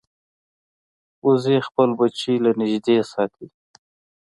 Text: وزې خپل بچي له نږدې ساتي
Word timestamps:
وزې 1.25 1.57
خپل 1.67 1.89
بچي 1.99 2.33
له 2.43 2.51
نږدې 2.59 2.97
ساتي 3.11 3.47